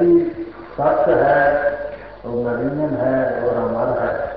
हरि 0.00 0.46
सत्य 0.76 1.12
है 1.12 1.62
और 2.26 2.34
नवीन 2.34 2.90
है 2.90 3.42
और 3.42 3.56
अमर 3.56 4.02
है। 4.02 4.36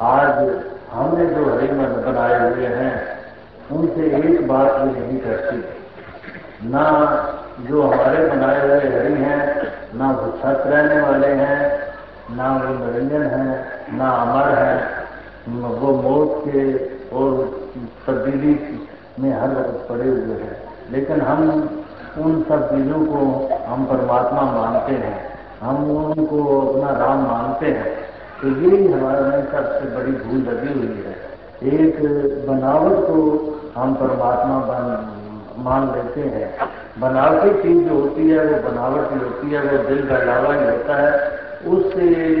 आज 0.00 0.62
हमने 0.92 1.26
जो 1.26 1.54
हरि 1.54 1.72
मन 1.72 2.12
बनाए 2.12 2.54
हुए 2.54 2.66
हैं, 2.66 3.18
उनसे 3.72 4.06
एक 4.16 4.48
बात 4.48 4.72
भी 4.72 5.00
नहीं 5.00 5.20
करती। 5.20 5.64
ना 6.68 6.84
जो 7.60 7.82
हमारे 7.82 8.26
बनाए 8.26 8.68
हुए 8.68 8.78
हरि 8.78 9.12
हैं, 9.12 9.62
ना 9.94 10.10
वो 10.10 10.32
सत 10.32 10.62
रहने 10.66 11.00
वाले 11.00 11.28
हैं, 11.28 11.80
ना 12.36 12.56
वो 12.56 12.74
निरंजन 12.74 13.22
है, 13.22 13.70
ना 13.92 14.10
अमर 14.10 14.54
है। 14.58 14.88
वो 15.48 16.02
मौत 16.02 16.44
के 16.48 16.84
और 17.16 17.60
तब्दीली 18.06 18.88
में 19.20 19.32
हर 19.40 19.48
वक्त 19.48 19.88
पड़े 19.88 20.08
हुए 20.08 20.42
हैं। 20.42 20.62
लेकिन 20.90 21.20
हम 21.20 21.68
उन 22.18 22.42
सब 22.42 22.70
चीज़ों 22.70 22.98
को 22.98 23.50
हम 23.66 23.84
परमात्मा 23.84 24.42
मानते 24.42 24.94
हैं। 24.94 25.38
हम 25.60 25.90
उनको 25.90 26.60
अपना 26.60 27.06
राम 27.06 27.18
मानते 27.18 27.66
हैं। 27.66 28.08
तो 28.42 28.48
यही 28.48 28.92
हमारे 28.92 29.20
में 29.20 29.52
सबसे 29.52 29.96
बड़ी 29.96 30.12
भूल 30.12 30.38
लगी 30.38 30.78
हुई 30.78 31.04
है। 31.06 31.28
एक 31.74 31.96
बनावट 32.48 32.92
को 32.92 33.14
हम 33.76 33.94
परमात्मा 33.94 34.58
मान 35.58 35.92
लेते 35.94 36.20
हैं। 36.20 36.58
बनावटी 36.98 37.62
चीज़ 37.62 37.88
जो 37.88 37.94
होती 37.94 38.30
है, 38.30 38.46
वो 38.46 38.70
बनावट 38.70 39.12
ही 39.12 39.18
होती 39.18 39.50
है, 39.50 39.60
वो 39.60 39.88
दिल 39.88 40.08
का 40.08 40.18
लावा 40.18 40.54
ही 40.54 40.64
होता 40.64 40.96
है। 40.96 41.38
उससे 41.66 42.40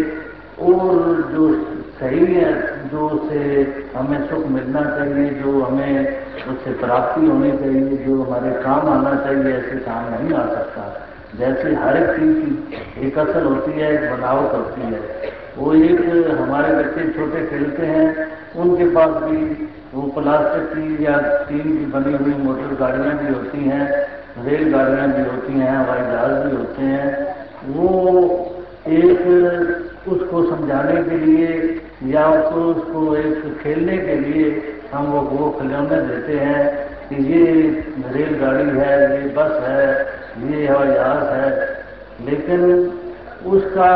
और 0.62 0.94
जो 1.32 1.54
सही 2.00 2.34
है, 2.34 2.52
जो 2.90 3.08
उससे 3.08 3.66
हमें 3.96 4.28
सुख 4.30 4.46
मिलना 4.46 4.82
चाहिए, 4.82 5.30
जो 5.30 5.62
हमें 5.62 6.16
उससे 6.46 6.72
प्राप्ति 6.72 7.26
होनी 7.26 7.50
चाहिए, 7.52 7.96
जो 7.96 8.22
हमारे 8.22 8.50
काम 8.62 8.88
आना 8.88 9.14
चाहिए, 9.24 9.56
ऐसे 9.56 9.76
काम 9.76 10.14
नहीं 10.14 10.34
आ 10.34 10.42
सकता। 10.42 11.06
जैसे 11.38 11.74
हर 11.74 11.96
एक 11.96 12.10
चीज़ 12.10 12.36
की 12.36 13.06
एक 13.06 13.18
असर 13.18 13.42
होती 13.42 13.72
है, 13.72 13.92
एक 13.94 14.12
बनावट 14.12 14.54
होती 14.54 14.80
है। 14.80 15.00
वो 15.58 15.74
एक 15.74 16.00
हमारे 16.40 16.74
बच्चे 16.74 17.08
छोटे 17.08 17.46
खेलते 17.46 17.86
हैं, 17.86 18.28
उनके 18.56 18.84
पास 18.84 19.08
भी 19.08 19.68
वो 19.94 20.02
प्लास्टिक 20.02 20.62
की 20.72 21.06
या 21.06 21.18
टीन 21.48 21.62
की 21.62 21.86
बनी 21.86 22.16
हुई 22.16 22.34
मोटर 22.44 22.74
गाड़ियाँ 22.74 23.18
भी 23.18 23.34
होती 23.34 23.64
हैं, 23.64 23.90
रेल 24.44 24.72
गाड़ियाँ 24.72 25.08
भी 25.08 25.22
होती 25.22 25.52
हैं, 25.52 25.76
हवाई 25.76 26.00
जहाज़ 26.00 26.48
भी 26.48 26.56
होते 26.56 26.82
हैं। 26.82 27.36
वो 27.68 27.88
एक 28.88 29.18
उसको 30.08 30.56
समझाने 30.56 31.02
के 31.02 31.16
लिए 31.16 31.80
या 32.04 32.26
उसको 32.28 32.60
उसको 32.60 33.16
एक 33.16 33.58
खेलने 33.62 33.98
के 33.98 34.14
लिए 34.14 34.50
हम 34.94 35.06
वो 35.06 35.20
वो 35.20 35.50
खिलौने 35.50 36.00
देते 36.00 36.32
हैं 36.32 36.88
कि 37.08 37.14
ये 37.14 37.44
रेलगाड़ी 38.12 38.78
है, 38.78 39.22
ये 39.22 39.28
बस 39.28 39.60
है, 39.62 40.06
ये 40.42 40.66
हवाई 40.66 40.86
जहाज़ 40.86 41.24
है। 41.24 41.84
लेकिन 42.24 42.92
उसका 43.46 43.90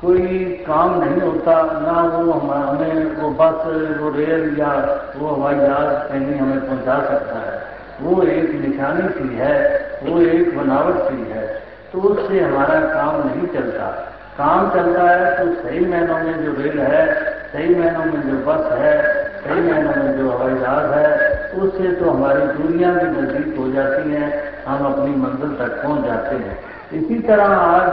कोई 0.00 0.64
काम 0.68 1.04
नहीं 1.04 1.20
होता, 1.20 1.62
ना 1.62 2.16
वो 2.16 2.32
हमें 2.32 3.16
वो 3.16 3.30
बस, 3.30 3.66
वो 4.00 4.10
रेल 4.10 4.56
या 4.58 5.02
वो 5.16 5.28
हवाई 5.28 5.54
जहाज़ 5.54 6.12
कहीं 6.12 6.38
हमें 6.38 6.66
पहुँचा 6.66 7.04
सकता 7.04 7.38
है। 7.38 7.62
वो 8.00 8.22
एक 8.22 8.50
निशानी 8.54 9.08
सी 9.08 9.36
है, 9.36 9.84
वो 10.02 10.20
एक 10.20 10.58
बनावट 10.58 10.94
सी 10.94 11.30
है। 11.30 11.62
तो 11.92 11.98
उससे 11.98 12.40
हमारा 12.40 12.80
काम 12.80 13.28
नहीं 13.28 13.46
चलता। 13.46 14.14
काम 14.38 14.70
चलता 14.70 15.02
है 15.02 15.38
तो 15.38 15.62
सही 15.62 15.80
महीनों 15.80 16.18
में 16.18 16.44
जो 16.44 16.62
रेल 16.62 16.80
है, 16.80 17.24
सही 17.52 17.74
महीनों 17.74 18.04
में 18.04 18.20
जो 18.22 18.46
बस 18.46 18.72
है 18.72 19.17
महीनों 19.46 19.94
में 19.96 20.18
जो 20.18 20.30
हवाई 20.30 20.54
जहाज़ 20.54 20.92
है, 20.92 21.08
उससे 21.54 21.92
तो 21.92 22.10
हमारी 22.10 22.46
दूरियाँ 22.56 22.92
भी 22.94 23.06
नज़दीक 23.10 23.58
हो 23.58 23.70
जाती 23.72 24.10
हैं, 24.10 24.30
हम 24.64 24.84
अपनी 24.84 25.14
मंजिल 25.16 25.54
तक 25.58 25.82
पहुँच 25.82 26.04
जाते 26.04 26.36
हैं। 26.36 26.58
इसी 26.92 27.18
तरह 27.18 27.44
आज 27.44 27.88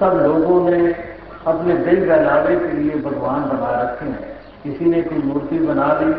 सब 0.00 0.20
लोगों 0.22 0.70
ने 0.70 0.80
अपने 1.46 1.74
दिल 1.74 2.08
बहलावे 2.08 2.56
के 2.56 2.72
लिए 2.72 2.94
भगवान 3.02 3.42
बना 3.42 3.70
रखे 3.82 4.04
हैं। 4.04 4.34
किसी 4.62 4.84
ने 4.84 5.02
कोई 5.02 5.18
मूर्ति 5.18 5.58
बना 5.58 5.86
ली 6.00 6.12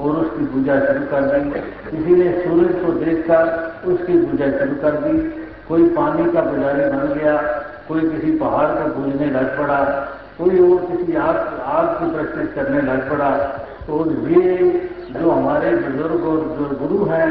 और 0.00 0.16
उसकी 0.16 0.44
पूजा 0.44 0.78
शुरू 0.80 1.06
कर 1.06 1.22
दी। 1.22 1.60
किसी 1.90 2.14
ने 2.14 2.30
सूरज 2.42 2.74
को 2.84 2.92
देखकर 2.94 3.42
उसकी 3.92 4.18
पूजा 4.18 4.50
शुरू 4.58 4.76
कर 4.82 5.00
दी। 5.00 5.18
कोई 5.68 5.88
पानी 5.88 6.32
का 6.32 6.40
पुजारी 6.40 6.84
बन 6.90 7.14
गया, 7.14 7.36
कोई 7.88 8.00
किसी 8.00 8.30
पहाड़ 8.38 8.66
को 8.68 8.88
पूजने 8.94 9.26
लग 9.30 9.58
पड़ा 9.58 9.78
कोई 10.38 10.58
और 10.60 10.84
किसी 10.86 11.16
आग 11.18 11.36
आग 11.72 11.88
की 11.98 12.10
प्रैक्टिस 12.12 12.54
करने 12.54 12.80
लग 12.82 13.10
पड़ा 13.10 13.30
तो 13.86 13.98
ये 14.28 14.54
जो 15.12 15.30
हमारे 15.30 15.70
बुज़ुर्ग 15.76 16.24
और 16.26 16.38
जो 16.58 16.68
गुरु 16.78 17.04
हैं, 17.06 17.28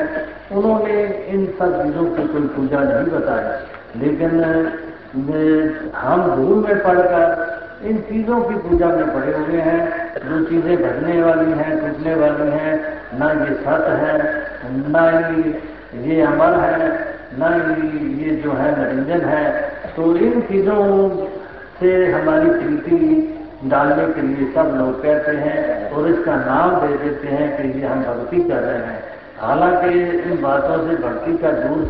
उन्होंने 0.51 0.93
इन 1.29 1.45
सब 1.59 1.81
चीज़ों 1.81 2.05
की 2.07 2.27
कोई 2.27 2.47
पूजा 2.55 2.79
नहीं 2.81 3.11
बताई। 3.13 3.45
लेकिन 4.01 4.31
हम 5.95 6.21
धूल 6.35 6.63
में 6.65 6.77
पढ़कर 6.83 7.87
इन 7.89 7.97
चीज़ों 8.01 8.39
की 8.41 8.55
पूजा 8.59 8.87
में 8.87 9.13
पड़े 9.13 9.33
हुए 9.33 9.61
हैं, 9.61 9.81
जो 10.19 10.43
चीज़ें 10.45 10.75
भरने 10.77 11.21
वाली 11.21 11.51
हैं, 11.53 11.71
टूटने 11.81 12.15
वाली 12.15 12.49
हैं, 12.51 12.73
ना 13.19 13.31
ये 13.33 13.55
सत 13.57 13.85
है, 14.01 14.15
ना 14.89 15.03
ही 15.19 15.41
ये 16.05 16.21
अमर 16.23 16.59
है, 16.59 16.89
ना 17.39 17.49
ही 17.57 18.23
ये 18.23 18.35
जो 18.37 18.51
है, 18.53 18.69
निरंजन 18.79 19.25
है 19.27 19.45
तो 19.95 20.15
इन 20.17 20.41
चीज़ों 20.41 20.81
से 21.83 22.11
हमारी 22.11 22.49
प्रीति 22.51 22.97
डालने 23.65 24.05
के 24.13 24.21
लिए 24.23 24.51
सब 24.53 24.71
लोग 24.77 25.01
कहते 25.03 25.31
हैं 25.37 25.91
और 25.91 26.07
इसका 26.09 26.35
नाम 26.37 26.75
दे 26.81 26.97
देते 26.97 27.27
हैं 27.29 27.47
कि 27.57 27.79
ये 27.79 27.87
हम 27.87 28.03
भक्ति 28.03 28.39
कर 28.43 28.61
रहे 28.61 28.77
हैं। 28.79 29.01
हालाँकि 29.39 29.99
इन 30.21 30.41
बातों 30.41 30.77
से 30.87 30.95
भक्ति 31.03 31.37
का 31.37 31.51
दूर 31.53 31.83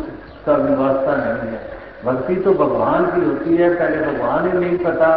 का 0.46 0.56
व्यवस्था 0.56 1.16
नहीं 1.16 1.50
है। 1.52 1.60
भक्ति 2.04 2.34
तो 2.36 2.52
भगवान 2.54 3.04
की 3.06 3.24
होती 3.26 3.56
है, 3.56 3.68
पहले 3.74 4.00
भगवान 4.02 4.46
ही 4.46 4.58
नहीं 4.58 4.78
पता 4.78 5.10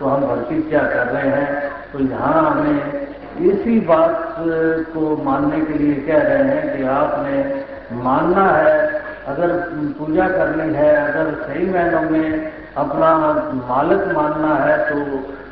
तो 0.00 0.06
हम 0.06 0.26
भक्ति 0.26 0.62
क्या 0.62 0.82
कर 0.84 1.06
रहे 1.08 1.30
हैं। 1.30 1.70
तो 1.92 1.98
यहाँ 2.00 2.50
हमें 2.50 3.08
इसी 3.48 3.78
बात 3.80 4.36
को 4.94 5.16
मानने 5.24 5.60
के 5.60 5.78
लिए 5.78 5.94
कह 6.06 6.22
रहे 6.22 6.44
हैं 6.44 6.76
कि 6.76 6.84
आपने 6.92 7.98
मानना 8.02 8.46
है, 8.48 8.78
अगर 9.28 9.52
पूजा 9.98 10.28
करनी 10.28 10.74
है, 10.74 10.90
अगर 10.98 11.34
सही 11.42 11.66
महीनों 11.66 12.02
में 12.10 12.52
अपना 12.76 13.10
मालक 13.68 14.16
मानना 14.16 14.54
है 14.56 14.76
तो 14.88 14.96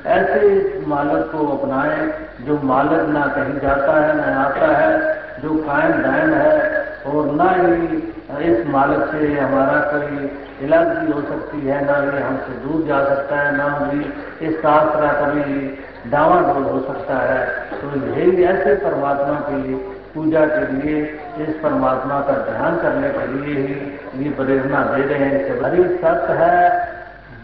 ऐसे 0.08 0.82
मालक 0.86 1.30
को 1.32 1.46
अपनाएँ 1.56 2.12
जो 2.46 2.58
मालक 2.62 3.08
ना 3.08 3.26
कहीं 3.26 3.58
जाता 3.60 3.92
है, 4.00 4.16
ना 4.16 4.42
आता 4.42 4.66
है, 4.76 5.42
जो 5.42 5.54
कायम 5.54 5.92
दायम 5.92 6.34
है 6.34 6.86
और 7.06 7.26
ना 7.34 7.50
ही 7.50 8.52
इस 8.52 8.66
मालक 8.66 9.08
से 9.12 9.40
हमारा 9.40 9.80
कोई 9.80 10.30
इलाज 10.62 10.86
भी 10.86 11.12
हो 11.12 11.20
सकती 11.20 11.66
है, 11.66 11.84
ना 11.86 11.96
ही 11.96 12.22
हमसे 12.22 12.52
दूर 12.62 12.86
जा 12.86 13.04
सकता 13.04 13.36
है, 13.36 13.56
ना 13.56 13.68
भी 13.68 14.46
इसका 14.46 14.70
आसरा 14.70 15.12
कभी 15.12 15.78
डावाडोल 16.10 16.62
हो 16.62 16.80
सकता 16.80 17.16
है। 17.16 17.46
तो 17.80 17.86
यही 18.10 18.44
ऐसे 18.44 18.74
परमात्मा 18.74 19.34
की 19.34 19.74
पूजा 20.14 20.44
के 20.46 20.72
लिए, 20.72 21.02
इस 21.38 21.54
परमात्मा 21.62 22.20
का 22.20 22.32
ध्यान 22.32 22.76
करने 22.76 23.08
के 23.08 23.26
लिए 23.32 23.66
ही 23.66 24.24
ये 24.24 24.30
प्रेरणा 24.30 24.82
दे 24.84 25.02
रहे 25.02 25.18
हैं 25.18 25.60
हरी 25.64 25.84
सत्य 25.96 26.32
है 26.32 26.96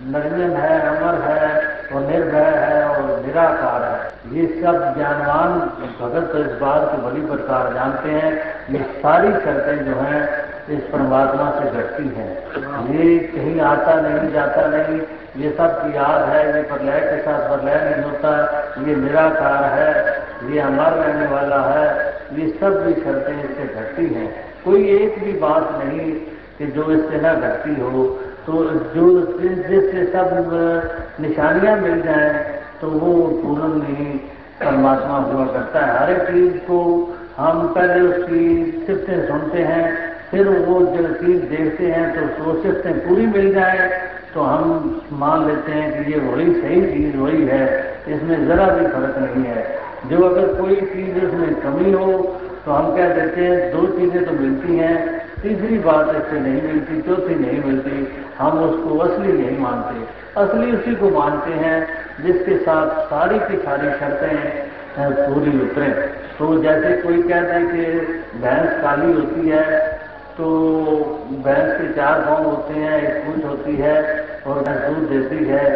निर्जन 0.04 0.56
है 0.56 0.72
अमर 0.86 1.20
है, 1.22 1.44
और 1.94 2.00
निर्भय 2.02 2.50
है 2.56 2.84
और 2.86 3.22
निराकार 3.26 3.82
है। 3.84 4.12
ये 4.32 4.46
सब 4.54 4.76
ज्ञानवान 4.96 5.52
भगत 6.00 6.30
तो 6.32 6.38
इस 6.38 6.58
बात 6.60 6.90
को 6.90 6.96
बड़ी 7.02 7.20
प्रकार 7.26 7.72
जानते 7.74 8.10
हैं 8.10 8.32
ये 8.70 8.82
सारी 8.96 9.32
शर्तें 9.44 9.84
जो 9.84 10.00
हैं 10.00 10.20
इस 10.68 10.82
परमात्मा 10.92 11.50
से 11.50 11.70
घटती 11.70 12.08
हैं। 12.08 12.28
ये 12.90 13.18
कहीं 13.28 13.60
आता 13.62 13.94
नहीं, 14.00 14.32
जाता 14.32 14.66
नहीं, 14.66 14.98
ये 15.36 15.50
सब 15.50 15.80
की 15.80 15.96
याद 15.96 16.28
है, 16.28 16.44
ये 16.46 16.62
प्रलय 16.64 17.00
के 17.00 17.18
साथ 17.22 17.48
प्रलय 17.48 17.80
नहीं 17.84 18.04
होता, 18.04 18.30
ये 18.86 18.96
निराकार 18.96 19.64
है, 19.70 19.90
ये 20.50 20.60
अमर 20.60 20.92
रहने 20.94 21.26
वाला 21.26 21.60
है, 21.64 21.88
ये 22.32 22.48
सब 22.60 22.82
भी 22.84 22.94
शर्तें 22.94 23.42
इससे 23.44 23.64
घटती 23.74 24.06
हैं। 24.14 24.28
कोई 24.64 24.88
एक 24.90 25.18
भी 25.24 25.32
बात 25.40 25.68
नहीं 25.74 26.10
कि 26.58 26.66
जो 26.66 26.90
इससे 26.92 27.16
न 27.16 27.34
घटती 27.40 27.80
हो 27.80 27.90
तो 28.46 28.62
जो 28.94 29.04
जिससे 29.40 30.04
सब 30.06 30.50
निशानियाँ 31.20 31.76
मिल 31.78 32.00
जाए 32.02 32.32
तो 32.80 32.88
वो 32.90 33.12
पूर्ण 33.42 33.68
नहीं, 33.74 34.18
परमात्मा 34.58 35.18
हुआ 35.20 35.46
करता 35.52 35.80
है। 35.80 35.98
हर 35.98 36.10
एक 36.12 36.22
चीज़ 36.24 36.56
को 36.66 36.80
हम 37.36 37.66
पहले 37.68 38.00
उसकी 38.08 38.84
सिफ्तें 38.86 39.26
सुनते 39.28 39.62
हैं, 39.62 39.84
फिर 40.30 40.48
वो 40.48 40.80
जो 40.86 41.06
चीज़ 41.14 41.40
देखते 41.46 41.86
हैं 41.86 42.04
तो 42.14 42.26
सो 42.36 42.60
सिफ्तें 42.62 43.08
पूरी 43.08 43.26
मिल 43.28 43.52
जाए 43.54 43.88
तो 44.34 44.42
हम 44.42 45.00
मान 45.14 45.46
लेते 45.46 45.72
हैं 45.72 45.88
कि 45.94 46.12
ये 46.12 46.20
वही 46.20 46.52
सही 46.52 46.80
चीज़ 46.84 47.16
वही 47.16 47.42
है, 47.46 47.64
इसमें 48.08 48.46
जरा 48.46 48.66
भी 48.68 48.86
फ़र्क 48.86 49.18
नहीं 49.18 49.44
है। 49.46 49.66
जो 50.06 50.22
अगर 50.24 50.54
कोई 50.54 50.76
चीज़ 50.86 51.24
उसमें 51.26 51.54
कमी 51.62 51.92
हो 51.92 52.06
तो 52.64 52.72
हम 52.72 52.94
क्या 52.94 53.08
देते 53.10 53.40
हैं, 53.40 53.70
दो 53.72 53.86
चीज़ें 53.88 54.24
तो 54.24 54.32
मिलती 54.34 54.76
हैं 54.76 55.23
तीसरी 55.44 55.78
बात 55.80 56.08
इससे 56.16 56.38
नहीं 56.40 56.60
मिलती, 56.62 57.00
चौथी 57.02 57.34
नहीं 57.36 57.62
मिलती, 57.62 57.96
हम 58.38 58.58
उसको 58.60 58.98
असली 58.98 59.32
नहीं 59.32 59.58
मानते। 59.58 60.06
असली 60.40 60.70
उसी 60.72 60.94
को 60.96 61.10
मानते 61.10 61.52
हैं 61.54 61.78
जिसके 62.22 62.56
साथ 62.60 63.02
सारी 63.08 63.38
की 63.40 63.56
सारी 63.64 63.90
शर्तें 63.98 64.72
पूरी 64.96 65.52
उतरे। 65.60 65.88
तो 66.38 66.46
जैसे 66.62 66.96
कोई 67.02 67.22
कहते 67.22 67.52
हैं 67.52 67.66
कि 67.68 67.82
भैंस 68.38 68.80
काली 68.82 69.12
होती 69.12 69.48
है 69.48 69.66
तो 70.36 70.46
भैंस 71.44 71.68
के 71.80 71.92
चार 71.94 72.20
पाँव 72.20 72.44
होते 72.44 72.74
हैं, 72.74 73.02
एक 73.02 73.24
पूछ 73.26 73.44
होती 73.44 73.76
है 73.76 73.96
और 74.46 74.62
भैंस 74.62 74.80
दूध 74.86 75.08
देती 75.10 75.44
है 75.44 75.66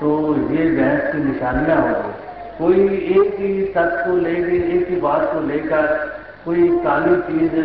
तो 0.00 0.10
ये 0.52 0.70
भैंस 0.72 1.12
की 1.12 1.24
निशानियाँ 1.24 1.80
होगी। 1.82 2.12
कोई 2.58 2.84
एक 3.14 3.34
ही 3.40 3.64
तत्व 3.72 4.04
को 4.04 4.16
लेकर 4.18 4.52
एक 4.76 4.88
ही 4.90 5.00
बात 5.00 5.32
को 5.32 5.40
लेकर 5.48 5.86
कोई 6.44 6.68
काली 6.84 7.16
चीज़ 7.22 7.56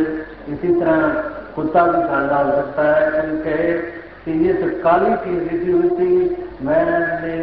इसी 0.53 0.73
तरह 0.79 1.30
कुत्ता 1.55 1.85
भी 1.85 2.01
काला 2.07 2.37
हो 2.37 2.51
सकता 2.51 2.83
है, 2.87 3.11
कोई 3.11 3.37
कहे 3.43 3.71
कि 4.23 4.31
ये 4.45 4.53
तो 4.53 4.67
काली 4.83 5.15
चीज़ 5.23 5.41
लिखी 5.43 5.71
हुई 5.71 5.89
थी 5.91 6.11
मैंने 6.61 7.33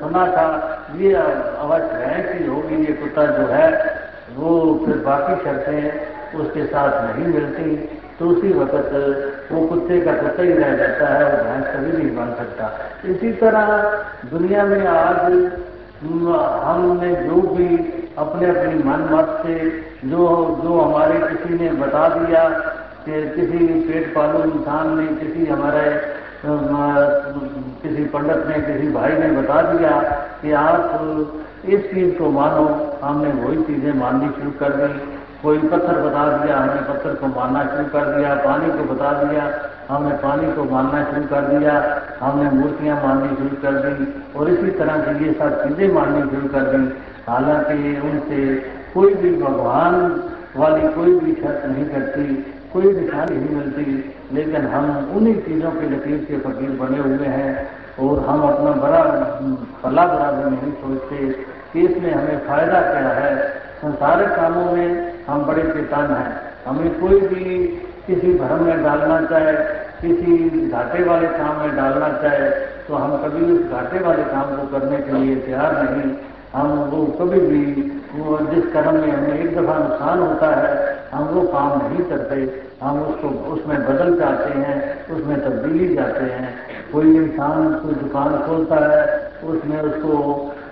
सुना 0.00 0.26
था, 0.26 0.46
ये 0.96 1.12
अवश्य 1.14 1.94
ही 2.30 2.46
होगी, 2.46 2.76
ये 2.86 2.92
कुत्ता 2.94 3.24
जो 3.28 3.46
है, 3.48 3.68
वो 4.36 4.50
फिर 4.84 4.96
बाकी 5.06 5.34
शर्तें 5.44 6.38
उसके 6.38 6.64
साथ 6.66 6.90
नहीं 7.06 7.26
मिलती। 7.28 7.76
तो 8.18 8.26
उसी 8.26 8.52
वक्त 8.52 8.92
वो 9.52 9.66
कुत्ते 9.66 10.00
का 10.00 10.12
कुत्ता 10.12 10.42
ही 10.42 10.52
रह 10.52 10.76
जाता 10.76 11.06
है, 11.08 11.24
वो 11.26 11.36
भैंस 11.44 11.66
कभी 11.66 11.92
नहीं 11.92 12.16
बन 12.16 12.34
सकता। 12.38 12.64
इसी 13.08 13.32
तरह 13.40 13.66
दुनिया 14.30 14.64
में 14.64 14.86
आज 14.86 15.18
हमने 16.02 17.14
जो 17.24 17.40
भी 17.54 17.68
अपने 18.18 18.46
अपनी 18.50 18.82
मन 18.84 19.00
मत 19.10 19.28
से, 19.42 19.54
जो 20.04 20.20
जो 20.62 20.80
हमारे 20.80 21.18
किसी 21.20 21.54
ने 21.54 21.70
बता 21.80 22.08
दिया 22.08 22.42
कि 22.48 22.79
किसी 23.08 23.58
पेट 23.82 24.14
पालू 24.14 24.42
इंसान 24.44 24.98
ने, 24.98 25.06
किसी 25.06 25.46
हमारे 25.46 25.84
किसी 27.82 28.04
पंडित 28.04 28.46
ने, 28.48 28.58
किसी 28.62 28.88
भाई 28.92 29.12
ने 29.12 29.30
बता 29.32 29.60
दिया 29.62 29.90
कि 30.42 30.52
आप 30.52 31.40
इस 31.64 31.80
चीज़ 31.86 32.18
को 32.18 32.30
मानो। 32.30 32.64
हमने 33.02 33.30
वही 33.42 33.62
चीज़ें 33.62 33.92
माननी 33.92 34.28
शुरू 34.28 34.50
कर 34.50 34.72
दी। 34.72 34.92
कोई 35.42 35.58
पत्थर 35.58 36.00
बता 36.00 36.22
दिया, 36.36 36.56
हमने 36.56 36.80
पत्थर 36.82 37.14
को 37.14 37.26
मानना 37.26 37.64
शुरू 37.64 37.84
कर 37.84 38.04
दिया। 38.16 38.34
पानी 38.34 38.70
को 38.70 38.94
बता 38.94 39.12
दिया, 39.22 39.44
हमने 39.90 40.14
पानी 40.14 40.52
को 40.52 40.64
मानना 40.64 41.04
शुरू 41.04 41.22
कर 41.22 41.42
दिया। 41.42 41.74
हमने 42.20 42.50
मूर्तियाँ 42.50 42.96
माननी 43.02 43.36
शुरू 43.36 43.56
कर 43.62 43.72
दी। 43.72 44.08
और 44.38 44.50
इसी 44.50 44.70
तरह 44.70 45.02
से 45.04 45.24
ये 45.24 45.32
सब 45.32 45.62
चीज़ें 45.64 45.94
माननी 45.94 46.22
शुरू 46.30 46.48
कर 46.48 46.60
दी। 46.60 46.82
हालाँकि 47.28 48.00
उनसे 48.00 48.54
कोई 48.94 49.14
भी 49.14 49.30
भगवान 49.42 49.94
वाली 50.56 50.88
कोई 50.88 51.18
भी 51.20 51.32
शर्त 51.32 51.66
नहीं 51.66 51.84
करती। 51.84 52.24
कोई 52.72 52.92
निशानी 52.94 53.36
नहीं 53.36 53.56
मिलती। 53.56 53.84
लेकिन 54.32 54.66
हम 54.68 55.12
उन्हीं 55.16 55.34
चीज़ों 55.42 55.70
के 55.70 55.88
लकीर 55.88 56.24
के 56.24 56.38
फकीर 56.40 56.70
बने 56.80 56.98
हुए 57.00 57.26
हैं 57.28 57.50
और 58.00 58.18
हम 58.26 58.42
अपना 58.48 58.72
बड़ा 58.82 59.02
भला 59.82 60.06
बुरा 60.06 60.30
भी 60.32 60.50
नहीं 60.50 60.72
सोचते 60.74 61.16
कि 61.72 61.80
इसमें 61.80 62.12
हमें 62.12 62.38
फ़ायदा 62.46 62.80
क्या 62.82 63.12
है। 63.14 63.34
संसारिक 63.80 64.28
कामों 64.36 64.64
में 64.72 64.88
हम 65.26 65.44
बड़े 65.44 65.62
चेतन 65.64 66.14
हैं। 66.14 66.32
हमें 66.66 67.00
कोई 67.00 67.20
भी 67.22 67.44
किसी 68.06 68.32
भ्रम 68.34 68.64
में 68.64 68.82
डालना 68.84 69.20
चाहे, 69.26 69.52
किसी 70.00 70.68
घाटे 70.68 71.02
वाले 71.04 71.26
काम 71.30 71.60
में 71.60 71.76
डालना 71.76 72.08
चाहे 72.22 72.48
तो 72.86 72.94
हम 72.94 73.16
कभी 73.18 73.44
उस 73.46 73.70
घाटे 73.70 73.98
वाले 74.00 74.22
काम 74.24 74.56
को 74.56 74.66
करने 74.70 74.98
के 74.98 75.12
लिए 75.14 75.34
तैयार 75.38 75.74
नहीं। 75.80 76.12
हम 76.54 76.70
वो 76.90 77.04
कभी 77.18 77.40
भी, 77.40 77.64
वो 78.14 78.38
जिस 78.46 78.64
कर्म 78.72 78.94
में 78.94 79.10
हमें 79.10 79.34
एक 79.34 79.56
दफ़ा 79.56 79.76
नुकसान 79.78 80.18
होता 80.18 80.48
है 80.56 80.89
हम 81.12 81.24
वो 81.24 81.42
काम 81.42 81.82
नहीं 81.82 82.04
करते, 82.04 82.66
हम 82.82 83.02
उसको 83.02 83.28
उसमें 83.28 83.78
बदल 83.86 84.18
जाते 84.18 84.58
हैं, 84.58 85.06
उसमें 85.06 85.40
तब्दीली 85.40 85.94
जाते 85.94 86.24
हैं। 86.24 86.58
कोई 86.92 87.16
इंसान 87.16 87.74
कोई 87.74 87.94
दुकान 87.94 88.38
खोलता 88.38 88.76
है, 88.76 89.30
उसमें 89.44 89.80
उसको 89.80 90.12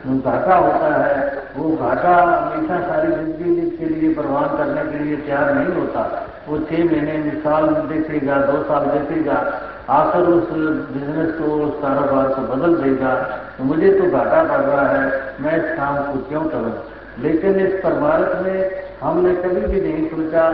घाटा 0.06 0.54
होता 0.54 1.04
है, 1.04 1.42
वो 1.56 1.76
घाटा 1.76 2.14
हमेशा 2.16 2.80
सारी 2.80 3.12
ज़िंदगी 3.12 3.70
के 3.70 3.84
लिए 3.84 4.14
प्रवान 4.14 4.56
करने 4.56 4.92
के 4.92 5.04
लिए 5.04 5.16
तैयार 5.16 5.54
नहीं 5.54 5.74
होता। 5.74 6.28
वो 6.48 6.58
छह 6.58 6.84
महीने 6.84 7.30
साल 7.30 7.66
देखेगा, 7.66 8.36
दो 8.36 8.62
साल 8.62 8.86
देखेगा, 8.86 9.60
आकर 9.90 10.18
उस 10.18 10.48
बिज़नेस 10.92 11.34
को, 11.34 11.44
उस 11.44 11.82
कारोबार 11.82 12.28
को 12.28 12.42
बदल 12.42 12.74
देगा। 12.74 13.14
तो 13.58 13.64
मुझे 13.64 13.90
तो 13.90 14.10
घाटा 14.10 14.42
पड़ 14.42 14.60
रहा 14.60 14.88
है, 14.88 15.22
मैं 15.40 15.56
इस 15.56 15.76
काम 15.76 15.96
को 15.96 16.28
क्यों 16.28 16.42
करूँ? 16.42 16.72
लेकिन 17.20 17.60
इस 17.60 17.72
परमारत 17.84 18.38
में 18.42 18.77
हमने 19.02 19.34
कभी 19.34 19.60
भी 19.60 19.80
नहीं 19.80 20.08
सोचा 20.08 20.50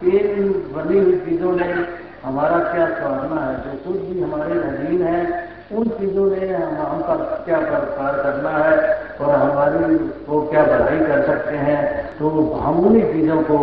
कि 0.00 0.10
इन 0.10 0.52
बनी 0.52 0.98
हुई 0.98 1.12
चीज़ों 1.12 1.52
ने 1.52 1.86
हमारा 2.24 2.58
क्या 2.58 2.86
स्वाधना 2.86 3.40
है। 3.40 3.54
जो 3.54 3.92
कुछ 3.92 4.02
भी 4.02 4.22
हमारे 4.22 4.52
अधीन 4.52 5.02
है, 5.02 5.48
उन 5.72 5.88
चीज़ों 5.88 6.30
ने 6.30 6.54
हम 6.54 6.86
हमका 6.86 7.14
क्या 7.14 7.58
प्रकार 7.58 8.12
करना 8.22 8.50
है 8.50 8.98
और 9.20 9.34
हमारी 9.34 9.98
को 9.98 10.40
क्या 10.42 10.64
बढ़ाई 10.64 10.98
कर 10.98 11.26
सकते 11.26 11.56
हैं? 11.56 12.10
तो 12.18 12.30
हम 12.54 12.86
उन्हीं 12.86 13.12
चीज़ों 13.12 13.42
को 13.42 13.58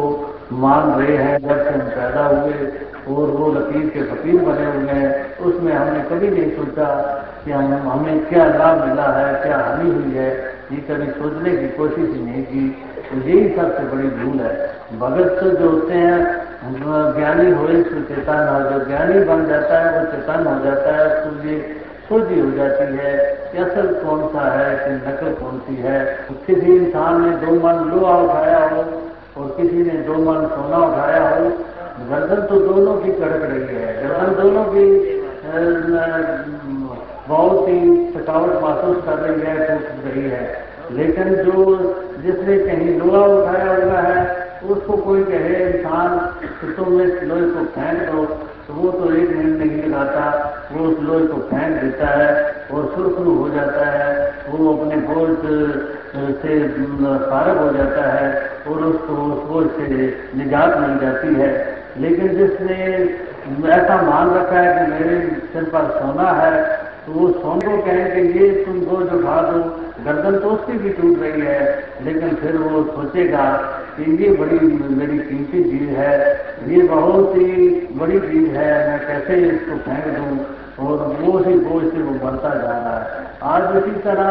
मान 0.54 1.02
रहे 1.02 1.18
हैं। 1.18 1.40
जब 1.40 1.64
से 1.64 1.70
हम 1.70 1.80
पैदा 1.80 2.26
हुए 2.26 2.68
और 3.16 3.32
वो 3.32 3.52
लकीर 3.52 3.90
के 3.90 4.04
फकीर 4.04 4.36
बने 4.36 4.66
हुए 4.66 4.92
हैं, 4.92 5.38
उसमें 5.38 5.74
हमने 5.74 6.00
कभी 6.00 6.30
नहीं 6.30 6.52
सोचा 6.52 6.86
कि 7.46 7.52
हम, 7.52 7.90
हमें 7.90 8.26
क्या 8.26 8.46
लाभ 8.46 8.88
मिला 8.88 9.04
है, 9.04 9.44
क्या 9.44 9.58
हानि 9.58 9.92
हुई 9.92 10.14
है। 10.14 10.55
ये 10.72 10.78
कभी 10.88 11.08
सोचने 11.12 11.52
की 11.58 11.68
कोशिश 11.78 12.10
ही 12.10 12.22
नहीं 12.22 12.44
की। 12.46 12.64
तो 13.08 13.16
यही 13.20 13.50
सबसे 13.56 13.84
बड़ी 13.88 14.10
भूल 14.18 14.40
है। 14.40 14.54
भगत 15.00 15.38
तो 15.40 15.50
जो 15.52 15.70
होते 15.70 15.94
हैं 15.96 16.20
ज्ञानी 17.16 17.52
हो 17.52 17.66
तो 17.68 18.02
चेतन 18.04 18.48
हो 18.48 18.60
जो 18.70 18.86
ज्ञानी 18.86 19.20
बन 19.26 19.46
जाता 19.48 19.80
है, 19.80 19.88
वो 19.96 20.06
चेतन 20.12 20.48
हो 20.48 20.56
जाता 20.66 20.96
है 20.96 21.04
उसको 21.08 21.48
ये 21.48 21.58
सोची 22.08 22.40
हो 22.40 22.50
जाती 22.52 22.86
है 22.96 23.12
कि 23.52 23.58
असल 23.60 23.88
कौन 24.02 24.28
सा 24.30 24.44
है, 24.52 24.70
कि 24.80 24.90
नकल 24.98 25.34
कौन 25.36 25.60
सी 25.60 25.76
है। 25.78 26.00
किसी 26.48 26.76
इंसान 26.76 27.22
ने 27.22 27.32
दो 27.38 27.54
मन 27.58 27.84
लोहा 27.90 28.18
उठाया 28.20 28.60
हो, 28.66 28.82
और 29.38 29.56
किसी 29.58 29.84
ने 29.84 29.98
दो 30.08 30.16
मन 30.26 30.46
सोना 30.48 30.78
उठाया 30.88 31.24
हो, 31.30 31.46
गर्दन 32.10 32.42
तो 32.48 32.60
दोनों 32.68 32.96
की 32.98 33.12
कड़क 33.14 33.42
रही 33.44 33.76
है। 33.76 33.94
गर्दन 34.02 34.42
दोनों 34.42 34.66
की 34.66 34.86
बहुत 37.28 37.68
ही 37.68 37.80
थकावट 38.16 38.64
महसूस 38.64 39.06
कर 39.06 39.14
रही 39.14 39.42
है 39.42 39.68
टूट 39.68 40.06
रही 40.06 40.30
है। 40.30 40.64
लेकिन 40.92 41.36
जो 41.36 41.78
जिसने 42.20 42.58
कहीं 42.60 43.00
लोहा 43.00 43.26
उठाया 43.26 43.86
हुआ 43.86 44.00
है, 44.00 44.46
उसको 44.64 44.98
कोई 44.98 45.24
कहे, 45.24 45.70
इंसान, 45.70 46.18
कि 46.18 46.74
तुम 46.74 47.02
इस 47.02 47.24
लोहे 47.24 47.42
को 47.42 47.64
फेंक 47.66 48.10
दो। 48.10 48.26
तो 48.68 48.74
वो 48.74 48.92
तो 48.92 49.14
एक 49.14 49.30
मिनट 49.30 49.58
नहीं 49.58 49.84
लगाता, 49.84 50.24
वो 50.72 50.86
उस 50.86 51.00
लोहे 51.00 51.26
को 51.26 51.38
फेंक 51.38 51.82
देता 51.82 52.08
है 52.08 52.56
और 52.72 52.94
सुरखरू 52.96 53.36
हो 53.36 53.50
जाता 53.50 53.86
है। 53.86 54.34
वो 54.50 54.78
अपने 54.78 54.96
बोझ 54.96 55.38
से 56.42 56.60
फारग 57.30 57.58
हो 57.58 57.74
जाता 57.78 58.12
है 58.12 58.52
और 58.68 58.84
उसको 58.84 59.14
उस 59.14 59.50
बोझ 59.50 59.68
से 59.68 60.18
निजात 60.36 60.78
मिल 60.78 61.00
जाती 61.00 61.34
है। 61.36 61.76
लेकिन 61.98 62.28
जिसने 62.28 62.84
ऐसा 63.70 64.02
मान 64.02 64.34
रखा 64.36 64.60
है 64.60 64.86
कि 64.86 64.92
मेरे 64.92 65.20
सिर 65.54 65.64
पर 65.64 65.92
सोना 65.92 66.32
है 66.32 66.75
तो 67.06 67.12
वो 67.14 67.28
सोन 67.32 67.60
को 67.62 67.78
कहें 67.86 68.06
कि 68.14 68.40
ये 68.40 68.50
तुम 68.66 68.80
जो 68.82 68.96
उठा 69.18 69.42
दो 69.42 69.60
गर्दन 70.06 70.38
तो 70.40 70.50
उसकी 70.50 70.78
भी 70.78 70.90
टूट 70.90 71.20
रही 71.20 71.42
है, 71.42 71.60
लेकिन 72.04 72.36
फिर 72.36 72.58
वो 72.58 72.84
सोचेगा 72.86 73.46
कि 73.98 74.12
ये 74.24 74.32
बड़ी 74.38 74.60
मेरी 74.96 75.18
कीमती 75.20 75.64
चीज़ 75.64 75.90
है, 75.90 76.16
ये 76.68 76.82
बहुत 76.84 77.36
ही 77.36 77.70
बड़ी 77.96 78.20
चीज़ 78.20 78.50
है, 78.50 78.72
मैं 78.90 79.00
कैसे 79.08 79.38
इसको 79.48 79.78
फेंक 79.86 80.06
दूँ? 80.18 80.38
और 80.80 80.98
वो 81.22 81.38
ही 81.40 81.54
बोझ 81.60 81.84
से 81.84 82.02
वो 82.02 82.14
बढ़ता 82.26 82.50
जा 82.56 82.72
रहा 82.72 82.98
है। 83.00 83.26
आज 83.44 83.76
इसी 83.78 84.00
तरह 84.00 84.28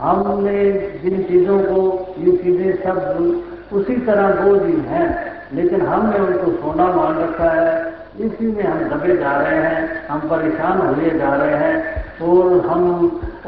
हमने 0.00 0.64
जिन 1.02 1.22
चीज़ों 1.22 1.58
को, 1.60 2.14
ये 2.18 2.36
चीज़ें 2.36 2.82
सब 2.82 3.72
उसी 3.72 3.96
तरह 4.06 4.42
बोझ 4.42 4.62
ही 4.62 4.80
हैं, 4.88 5.08
लेकिन 5.54 5.80
हमने 5.82 6.18
उनको 6.18 6.50
सोना 6.52 6.86
मान 6.92 7.18
रखा 7.18 7.50
है। 7.50 7.88
इसी 8.20 8.46
में 8.46 8.64
हम 8.64 8.78
दबे 8.88 9.16
जा 9.16 9.32
रहे 9.32 9.58
हैं, 9.58 10.06
हम 10.08 10.20
परेशान 10.30 10.78
हुए 10.78 11.10
जा 11.18 11.34
रहे 11.34 11.56
हैं। 11.56 11.99
और 12.22 12.66
हम 12.66 12.82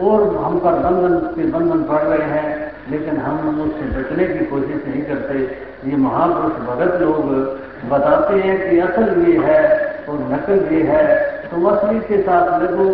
और 0.01 0.23
हम 0.37 0.59
पर 0.59 0.79
बंधन, 0.83 1.19
के 1.35 1.47
बंधन 1.51 1.83
पड़ 1.85 2.03
रहे 2.03 2.29
हैं, 2.29 2.47
लेकिन 2.91 3.17
हम 3.17 3.61
उससे 3.61 3.89
बचने 3.93 4.27
की 4.29 4.45
कोशिश 4.47 4.87
नहीं 4.87 5.03
करते। 5.03 5.35
ये 5.91 5.97
महापुरुष 5.99 6.55
भगत 6.69 7.01
लोग 7.01 7.29
बताते 7.91 8.35
हैं 8.37 8.57
कि 8.61 8.79
असल 8.79 9.25
ये 9.29 9.39
है 9.39 9.61
और 10.09 10.19
नकल 10.33 10.65
ये 10.75 10.83
है। 10.83 11.05
तो 11.45 11.67
असली 11.67 11.99
के 12.01 12.23
साथ 12.23 12.61
लगो 12.63 12.89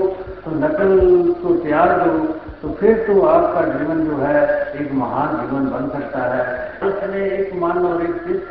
तो 0.45 0.51
नकल 0.57 0.99
को 1.43 1.55
त्याग 1.57 1.91
दो 2.01 2.19
तो 2.63 2.69
फिर 2.71 2.97
तो 3.07 3.21
आपका 3.23 3.61
जीवन 3.69 4.01
जो 4.05 4.17
है, 4.17 4.39
एक 4.75 4.93
महान 4.93 5.35
जीवन 5.41 5.67
बन 5.71 5.89
सकता 5.91 6.23
है। 6.25 6.47
उसने 6.83 7.21
एक 7.37 7.53
मन 7.57 7.85
और 7.87 8.03
एक 8.03 8.17
चित्त 8.27 8.49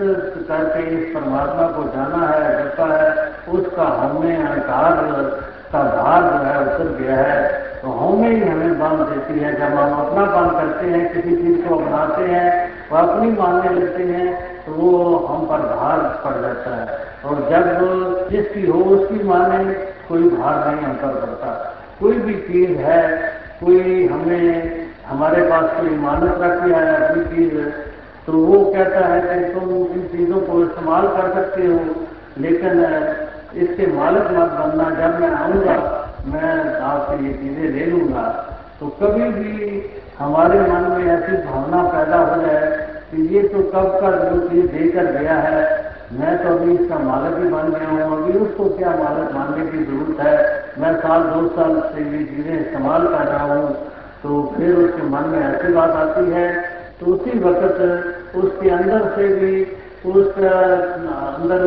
करके 0.48 0.84
इस 0.90 1.14
परमात्मा 1.16 1.68
को 1.68 1.84
जाना 1.96 2.28
है 2.28 2.40
जैसा 2.54 2.86
है। 2.94 3.10
उसका 3.52 3.88
हमें 3.98 4.38
अहंकार 4.38 5.04
का 5.72 5.84
भार 5.96 6.22
जो 6.24 6.44
है 6.46 6.58
उतर 6.62 6.90
गया 6.98 7.16
है। 7.18 7.42
तो 7.82 7.88
हमें 7.92 8.30
ही 8.30 8.42
हमें 8.42 8.80
बाँध 8.80 9.00
देती 9.00 9.40
है। 9.40 9.54
जब 9.56 9.76
हम 9.78 9.94
अपना 10.00 10.26
काम 10.26 10.50
करते 10.50 10.86
हैं, 10.86 11.04
किसी 11.14 11.36
चीज़ 11.36 11.68
को 11.68 11.76
अपनाते 11.76 12.24
हैं, 12.24 12.72
वो 12.92 12.98
अपनी 12.98 13.32
मानने 13.32 13.70
लगते 13.80 14.04
हैं 14.04 14.28
तो 14.66 14.72
वो 14.74 15.18
हम 15.26 15.46
पर 15.46 15.66
भार 15.76 16.00
पड़ 16.24 16.42
जाता 16.42 16.76
है। 16.76 16.88
और 17.26 17.36
जब 17.52 18.30
जिसकी 18.32 18.66
हो, 18.68 18.80
उसकी 18.80 19.24
माने, 19.24 19.64
कोई 20.10 20.24
भार 20.30 20.68
नहीं 20.68 20.86
हम 20.86 20.94
पर 20.94 21.14
पड़ता। 21.22 21.52
कोई 22.00 22.18
भी 22.18 22.34
चीज़ 22.34 22.78
है, 22.78 23.02
कोई 23.62 24.08
हमें 24.08 24.88
हमारे 25.08 25.42
पास 25.44 25.70
कोई 25.80 25.90
इमानत 25.90 26.38
रख 26.42 26.62
है 26.64 27.10
अपनी 27.10 27.24
चीज़ 27.26 27.60
तो 28.28 28.34
वो 28.34 28.72
कहता 28.72 29.06
है 29.08 29.22
कि 29.22 29.54
तुम 29.54 29.70
इन 29.70 30.02
चीज़ों 30.12 30.40
को 30.40 30.64
इस्तेमाल 30.64 31.08
कर 31.08 31.34
सकते 31.34 31.62
हो, 31.62 31.80
लेकिन 32.38 32.84
इसके 33.56 33.88
मालक 33.94 34.28
मत 34.32 34.52
बनना, 34.60 34.90
जब 34.92 35.20
मैं 35.20 35.30
आऊँगा, 35.32 35.78
मैं 36.28 36.52
आपसे 36.82 37.24
ये 37.26 37.34
चीज़ें 37.34 37.70
ले 37.72 37.86
लूँगा। 37.86 38.24
तो 38.80 38.88
कभी 39.02 39.30
भी 39.32 39.84
हमारे 40.20 40.60
मन 40.62 40.92
में 40.92 41.06
ऐसी 41.08 41.38
भावना 41.44 41.84
पैदा 41.90 42.18
हो 42.20 42.42
जाए 42.42 42.86
कि 43.12 43.22
ये 43.36 43.42
तो 43.48 43.62
कब 43.74 43.98
का 44.02 44.12
जो 44.20 44.48
चीज़ 44.48 44.66
देकर 44.68 45.12
गया 45.14 45.36
है, 45.38 45.62
मैं 46.14 46.38
तो 46.44 46.50
अभी 46.50 46.74
इसका 46.74 46.98
मालक 47.00 47.38
ही 47.38 47.50
बन 47.50 47.72
गया 47.72 47.90
हूँ, 47.90 48.18
अभी 48.18 48.40
उसको 48.40 48.70
क्या 48.78 48.90
मालक 48.98 49.34
मानने 49.34 49.66
की 49.72 49.84
ज़रूरत 49.84 50.20
है? 50.20 50.36
मैं 50.80 50.94
साल, 50.98 51.24
दो 51.24 51.48
साल 51.56 51.80
से 51.94 52.02
ये 52.02 52.24
चीज़ें 52.26 52.60
इस्तेमाल 52.60 53.08
कर 53.08 53.28
रहा 53.28 53.54
हूँ 53.54 53.76
तो 54.24 54.42
फिर 54.58 54.76
उसके 54.76 55.04
मन 55.10 55.30
में 55.30 55.40
ऐसी 55.40 55.74
बात 55.74 55.96
आती 55.96 56.32
है 56.32 56.48
तो 57.00 57.06
उसी 57.14 57.40
वक्त 57.40 58.36
उसके 58.36 58.70
अंदर 58.70 59.04
से 59.16 59.28
भी 59.36 59.52
उसका 60.14 60.50
अंदर 61.28 61.62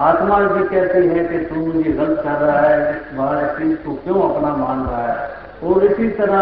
आत्मा 0.00 0.38
भी 0.38 0.64
कहती 0.64 1.08
है 1.08 1.24
कि 1.24 1.38
तू 1.44 1.60
मुझे 1.66 1.90
गलत 1.90 2.18
कर 2.18 2.40
रहा 2.40 2.60
है, 2.60 2.90
इस 2.90 3.58
चीज़ 3.58 3.76
को 3.76 3.94
क्यों 3.94 4.20
अपना 4.30 4.50
मान 4.56 4.84
रहा 4.86 5.06
है? 5.12 5.28
और 5.64 5.84
इसी 5.84 6.08
तरह 6.10 6.40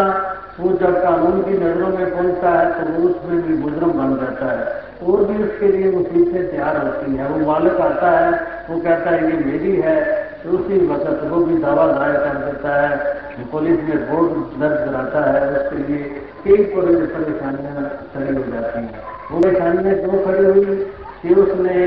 वो 0.59 0.71
जब 0.71 1.01
कानून 1.03 1.41
की 1.41 1.53
नज़रों 1.53 1.87
में 1.87 2.11
पहुँचता 2.11 2.49
है 2.49 2.65
तो 2.73 3.07
उसमें 3.07 3.41
भी 3.41 3.53
मुजरम 3.53 3.91
बन 3.91 4.15
जाता 4.15 4.51
है। 4.51 4.83
और 5.03 5.23
भी 5.23 5.43
उसके 5.43 5.67
लिए 5.67 5.91
मुसीबतें 5.91 6.51
तैयार 6.51 6.77
होती 6.77 7.15
है। 7.15 7.27
वो 7.29 7.45
मालिक 7.51 7.79
आता 7.81 8.11
है, 8.11 8.31
वो 8.69 8.79
कहता 8.79 9.09
है 9.09 9.31
ये 9.31 9.43
मेरी 9.45 9.75
है 9.81 9.97
तो 10.43 10.57
उसी 10.57 10.85
वक्त 10.87 11.23
वो 11.23 11.43
भी 11.45 11.57
दावा 11.57 11.87
दायर 11.87 12.17
कर 12.17 12.37
देता 12.45 12.81
है। 12.81 13.43
पुलिस 13.51 13.79
में 13.79 13.91
रिपोर्ट 13.91 14.59
दर्ज 14.59 14.79
कराता 14.85 15.21
है, 15.31 15.41
उसके 15.51 15.77
लिए 15.83 16.03
कई 16.45 16.63
परेशानियाँ 16.75 17.89
खड़ी 18.13 18.35
हो 18.35 18.43
जाती 18.53 18.79
हैं। 18.79 19.14
वो 19.31 19.39
परेशानियाँ 19.39 19.95
क्यों 19.95 20.17
खड़ी 20.25 20.45
हुई 20.45 20.75
कि 21.21 21.33
उसने 21.35 21.77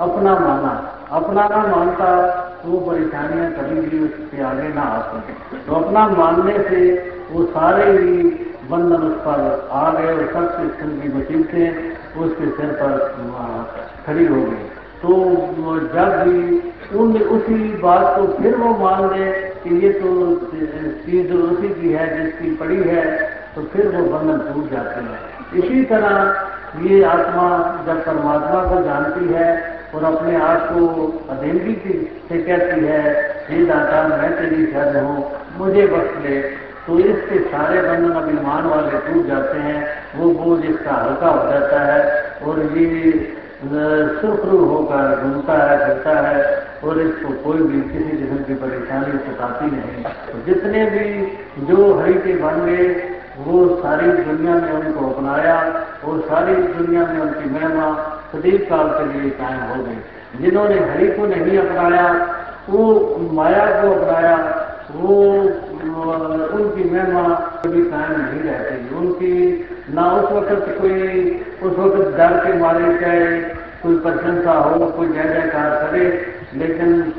अपना 0.00 0.32
माना। 0.38 0.72
अपना 1.12 1.46
ना 1.48 1.60
मानता 1.66 2.08
तो 2.62 2.78
परेशानियाँ 2.86 3.50
कभी 3.52 3.80
भी 3.82 3.98
उसके 4.04 4.42
आगे 4.42 4.68
ना 4.74 4.82
आ 4.82 5.00
सके। 5.10 5.58
तो 5.66 5.74
अपना 5.74 6.06
मानने 6.10 6.58
से 6.68 6.80
वो 7.30 7.44
सारे 7.46 7.84
ही 7.92 8.22
बंधन 8.70 9.02
उस 9.02 9.14
पर 9.20 9.68
आ 9.72 9.90
गए 9.92 10.12
और 10.14 10.26
सब 10.34 10.44
किस्म 10.56 10.90
की 11.00 11.08
मुसीबतें 11.14 12.20
उसके 12.20 12.50
सिर 12.50 12.72
पर 12.80 12.92
खड़ी 14.06 14.26
हो 14.26 14.42
गई। 14.42 14.68
तो 15.02 15.10
जब 15.94 16.10
भी 16.22 16.38
उन, 16.98 17.16
उसी 17.16 17.58
बात 17.82 18.06
को 18.16 18.26
फिर 18.34 18.56
वो 18.56 18.70
मान 18.78 19.02
ले 19.10 19.30
कि 19.62 19.70
ये 19.84 19.92
तो 19.92 20.08
चीज़ 21.04 21.32
उसी 21.32 21.68
की 21.74 21.92
है, 21.92 22.06
जिसकी 22.16 22.54
पड़ी 22.56 22.82
है 22.82 23.04
तो 23.54 23.62
फिर 23.72 23.88
वो 23.88 24.02
बंधन 24.10 24.38
टूट 24.48 24.70
जाते 24.72 25.00
हैं। 25.00 25.18
इसी 25.54 25.84
तरह 25.84 26.12
ये 26.80 27.02
आत्मा 27.04 27.46
जब 27.86 28.04
परमात्मा 28.04 28.62
को 28.64 28.82
जानती 28.84 29.24
है 29.28 29.48
और 29.94 30.04
अपने 30.04 30.34
आप 30.38 30.68
को 30.68 31.06
अधीनगी 31.30 31.74
से 32.28 32.38
कहती 32.38 32.84
है, 32.84 33.02
हे 33.48 33.64
दाता, 33.66 34.02
मैं 34.08 34.30
तेरी 34.36 34.66
शरण 34.66 35.04
हूँ, 35.04 35.24
मुझे 35.58 35.86
बख्श 35.88 36.24
ले 36.24 36.40
तो 36.80 36.98
इसके 37.00 37.38
सारे 37.50 37.80
बंधन 37.82 38.12
अभिमान 38.12 38.66
वाले 38.66 38.98
टूट 39.00 39.26
जाते 39.26 39.58
हैं, 39.58 39.80
वो 40.16 40.30
बोझ 40.34 40.64
इसका 40.64 40.94
हल्का 40.94 41.28
हो 41.28 41.50
जाता 41.50 41.80
है 41.82 42.00
और 42.42 42.62
ये 42.78 43.12
सुखरू 44.20 44.58
होकर 44.64 45.20
घूमता 45.22 45.54
है, 45.54 45.78
फिरता 45.78 46.18
है 46.20 46.38
और 46.84 47.00
इसको 47.00 47.32
कोई 47.44 47.62
भी 47.62 47.80
किसी 47.90 48.16
किस्म 48.16 48.36
की 48.44 48.54
परेशानी 48.56 49.18
सताती 49.26 49.70
नहीं। 49.70 50.04
तो 50.26 50.44
जितने 50.46 50.84
भी 50.90 51.66
जो 51.66 51.94
हरि 51.98 52.14
के 52.20 52.36
बन 52.42 52.64
गए 52.66 52.88
वो 53.40 53.76
सारी 53.76 54.06
दुनिया 54.06 54.54
में 54.54 54.72
उनको 54.72 55.10
अपनाया 55.10 55.86
और 56.04 56.20
सारी 56.20 56.54
दुनिया 56.54 57.06
में 57.06 57.20
उनकी 57.20 57.50
महिमा 57.50 57.86
सदैव 58.32 58.66
काल 58.70 58.88
के 58.88 59.20
लिए 59.20 59.30
कायम 59.30 59.60
हो 59.60 59.84
गई। 59.84 59.98
जिन्होंने 60.40 60.74
हरि 60.74 61.06
को 61.06 61.26
नहीं 61.26 61.58
अपनाया, 61.58 62.36
वो 62.70 63.16
माया 63.32 63.66
को 63.66 63.92
अपनाया, 63.92 64.66
वो, 64.96 65.14
उनकी 66.58 66.90
महिमा 66.90 67.22
कभी 67.64 67.82
कायम 67.82 68.20
नहीं 68.20 68.42
रहती। 68.42 68.94
उनकी 68.94 69.64
ना 69.94 70.12
उस 70.12 70.32
वक्त 70.32 70.76
कोई, 70.80 71.32
उस 71.62 71.78
वक्त 71.78 72.16
डर 72.16 72.44
के 72.46 72.58
मारे 72.58 72.98
चाहे 72.98 73.40
कोई 73.82 73.96
प्रशंसा 73.96 74.52
हो, 74.52 74.86
कोई 74.86 75.08
जय 75.08 75.22
जयकार 75.22 75.70
करे, 75.70 76.26
लेकिन 76.54 77.12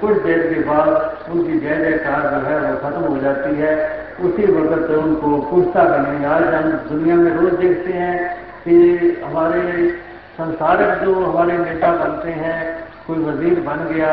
कुछ 0.00 0.22
देर 0.22 0.54
के 0.54 0.60
बाद 0.60 1.16
उनकी 1.30 1.60
जय 1.60 1.76
जयकार 1.76 2.20
जो 2.20 2.46
है 2.46 2.72
वो 2.72 2.78
खत्म 2.78 3.00
हो 3.00 3.18
जाती 3.18 3.56
है। 3.56 3.97
उसी 4.24 4.42
वक्त 4.42 4.90
उनको 4.90 5.38
पूछता 5.38 5.82
नहीं 5.82 6.26
आज 6.26 6.54
हम 6.54 6.70
दुनिया 6.70 7.16
में 7.16 7.32
रोज 7.34 7.52
देखते 7.52 7.92
हैं 7.92 8.36
कि 8.64 8.76
हमारे 9.24 9.90
संसारिक 10.38 11.04
जो 11.04 11.14
हमारे 11.14 11.58
नेता 11.58 11.90
बनते 11.92 12.30
हैं, 12.30 12.86
कोई 13.06 13.18
वज़ीर 13.18 13.60
बन 13.60 13.94
गया, 13.94 14.08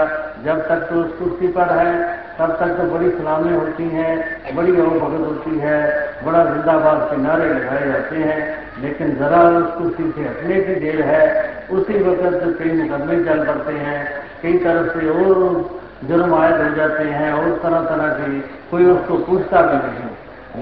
जब 0.45 0.61
तक 0.67 0.87
तो 0.89 0.95
उस 0.95 1.11
कुर्सी 1.19 1.47
पर 1.47 1.69
है, 1.69 1.93
तब 2.39 2.51
तक 2.51 2.67
तो 2.67 2.83
बड़ी 2.83 3.09
सलामें 3.09 3.57
होती 3.57 3.83
हैं, 3.83 4.55
बड़ी 4.55 4.71
और 4.71 4.89
भगत 4.89 5.25
होती 5.27 5.59
है, 5.59 5.79
बड़ा 6.25 6.43
जिंदाबाद 6.45 7.01
के 7.11 7.17
नारे 7.17 7.49
लगाए 7.49 7.87
जाते 7.87 8.15
हैं, 8.15 8.39
लेकिन 8.81 9.15
जरा 9.15 9.41
उस 9.49 9.73
कुर्सी 9.73 10.11
से 10.11 10.21
हटने 10.21 10.61
की 10.61 10.75
देर 10.75 11.01
है। 11.01 11.23
उसी 11.71 12.03
वक्त 12.03 12.57
कई 12.59 12.71
मुकदमे 12.71 13.23
चल 13.23 13.45
पड़ते 13.45 13.73
हैं, 13.73 14.23
कई 14.43 14.57
तरफ़ 14.57 14.99
से 14.99 15.09
और 15.09 15.69
जुर्म 16.03 16.35
आयद 16.35 16.61
हो 16.61 16.75
जाते 16.75 17.03
हैं 17.03 17.33
और 17.33 17.59
तरह 17.63 17.79
तरह 17.81 18.07
की 18.07 18.39
कोई 18.71 18.85
उसको 18.85 19.17
पूछता 19.17 19.61
भी 19.61 19.77
नहीं। 19.77 20.09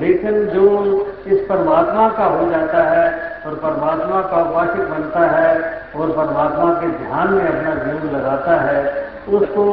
लेकिन 0.01 0.45
जो 0.45 0.67
इस 1.27 1.39
परमात्मा 1.39 2.09
का 2.09 2.25
हो 2.25 2.49
जाता 2.49 2.83
है 2.83 3.33
और 3.45 3.53
परमात्मा 3.53 4.21
का 4.21 4.41
उपासक 4.41 4.79
बनता 4.79 5.19
है 5.19 5.81
और 5.95 6.11
परमात्मा 6.11 6.73
के 6.73 6.87
ध्यान 6.87 7.33
में 7.33 7.47
अपना 7.47 7.83
जीवन 7.83 8.17
लगाता 8.17 8.55
है, 8.55 9.09
उसको 9.29 9.65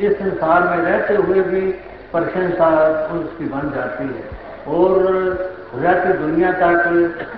इस 0.00 0.12
संसार 0.18 0.62
में 0.62 0.76
रहते 0.76 1.14
हुए 1.14 1.40
भी 1.40 1.60
प्रशंसा 2.12 2.68
उसकी 3.12 3.44
बन 3.44 3.72
जाती 3.74 4.04
है। 4.04 4.46
और 4.74 5.02
रहती 5.74 6.12
दुनिया 6.12 6.52
तक 6.52 6.86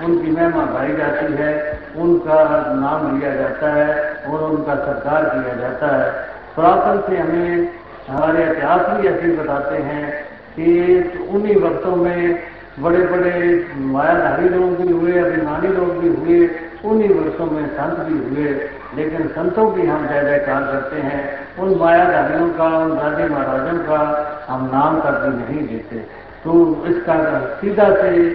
उनकी 0.05 0.31
महिमा 0.31 0.65
गाई 0.65 0.97
जाती 0.97 1.33
है, 1.33 1.81
उनका 1.97 2.45
नाम 2.75 3.21
लिया 3.21 3.35
जाता 3.35 3.73
है 3.73 4.13
और 4.27 4.43
उनका 4.43 4.75
सत्कार 4.75 5.25
किया 5.25 5.55
जाता 5.55 5.97
है। 5.97 6.38
पुरातन 6.59 7.01
से 7.07 7.17
हमें 7.17 7.69
हमारे 8.09 8.45
इतिहास 8.45 8.87
भी 8.91 9.09
ऐसे 9.09 9.29
बताते 9.33 9.77
हैं 9.79 10.07
कि 10.55 11.27
उन्हीं 11.31 11.57
वक्तों 11.57 11.97
में 11.97 12.39
बड़े 12.81 13.03
बड़े 13.07 13.67
मायाधारी 13.77 14.49
लोग 14.49 14.75
भी 14.77 14.93
हुए, 14.93 15.13
अभिमानी 15.19 15.69
लोग 15.69 15.99
भी 15.99 16.09
हुए, 16.09 16.39
उन्हीं 16.85 17.11
वर्षों 17.11 17.47
में 17.47 17.67
संत 17.69 17.99
भी 17.99 18.19
हुए। 18.25 18.49
लेकिन 18.97 19.29
संतों 19.29 19.71
की 19.71 19.87
हम 19.87 20.07
जय 20.07 20.23
जयकार 20.23 20.63
करते 20.63 20.97
हैं। 20.97 21.23
उन 21.59 21.79
मायाधारियों 21.79 22.49
का, 22.51 22.69
उन 22.79 22.99
राजे 22.99 23.29
महाराजों 23.29 23.79
का 23.79 24.01
हम 24.49 24.65
नाम 24.75 25.01
कर 25.01 25.31
भी 25.31 25.39
नहीं 25.39 25.67
देते 25.69 25.97
तो 26.45 26.85
इसका 26.87 27.17
सीधा 27.61 27.89
से, 27.95 28.33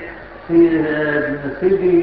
सीधी 1.60 1.98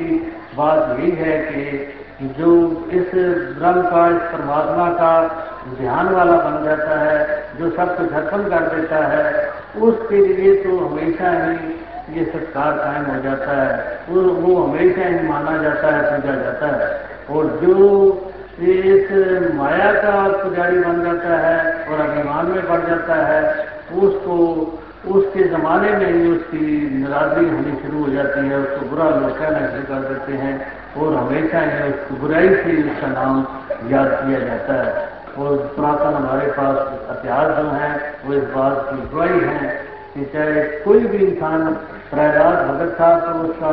बात 0.56 0.98
यही 1.00 1.10
है 1.10 1.38
कि 1.42 2.34
जो 2.38 2.50
इस 2.92 3.10
ब्रह्म 3.58 3.82
का, 3.82 4.08
इस 4.08 4.22
परमात्मा 4.32 4.90
का 4.90 5.12
ध्यान 5.68 6.08
वाला 6.08 6.32
बन 6.32 6.64
जाता 6.64 7.00
है, 7.00 7.44
जो 7.58 7.70
सब 7.70 7.98
कुछ 7.98 8.12
अर्पण 8.12 8.38
कर 8.38 8.76
देता 8.76 8.96
है, 8.96 9.50
उसके 9.80 10.26
लिए 10.26 10.54
तो 10.54 10.86
हमेशा 10.86 11.30
ही 11.30 11.86
ये 12.18 12.24
सत्कार 12.24 12.72
कायम 12.72 13.16
हो 13.16 13.22
जाता 13.22 13.52
है। 13.52 13.98
वो 14.08 14.22
वो 14.22 14.62
हमेशा 14.62 15.02
ही 15.02 15.28
माना 15.28 15.62
जाता 15.62 15.88
है, 15.88 16.20
पूजा 16.20 16.34
जाता 16.34 16.66
है। 16.66 17.00
और 17.30 17.46
जो 17.46 18.26
इस 18.60 19.12
माया 19.54 19.92
का 19.92 20.28
पुजारी 20.28 20.78
बन 20.78 21.02
जाता 21.02 21.36
है 21.36 21.84
और 21.84 22.10
अभिमान 22.10 22.46
में 22.46 22.68
बढ़ 22.68 22.86
जाता 22.86 23.14
है, 23.14 23.66
उसको, 24.02 24.38
उसके 25.08 25.44
जमाने 25.44 25.90
में 25.90 26.12
ही 26.12 26.32
उसकी 26.32 26.94
निरादरी 26.98 27.50
होनी 27.50 27.82
शुरू 27.82 28.04
हो 28.04 28.10
जाती 28.10 28.48
है, 28.48 28.56
उसको 28.56 28.86
बुरा 28.86 29.04
लोग 29.04 29.38
कहना 29.38 29.66
शुरू 29.66 29.82
कर 29.82 30.08
देते 30.08 30.32
हैं 30.32 30.72
और 30.96 31.14
हमेशा 31.14 31.60
ही 31.60 31.92
उसकी 31.92 32.14
बुराई 32.14 32.48
से 32.48 32.90
उसका 32.90 33.06
नाम 33.06 33.46
याद 33.90 34.08
किया 34.08 34.38
जाता 34.38 34.72
है। 34.72 35.09
और 35.38 35.56
पुरातन 35.56 36.14
हमारे 36.14 36.46
पास 36.46 36.76
इतिहास 37.10 37.56
जो 37.56 37.70
है, 37.70 38.14
वो 38.26 38.34
इस 38.34 38.42
बात 38.42 38.86
की 38.90 39.16
गवाही 39.16 39.40
है 39.40 39.90
कि 40.14 40.24
चाहे 40.24 40.62
कोई 40.62 40.98
भी 40.98 41.18
इंसान 41.18 41.74
प्रहलाद 42.10 42.68
भगत 42.68 42.96
था 43.00 43.20
तो 43.20 43.48
उसका 43.48 43.72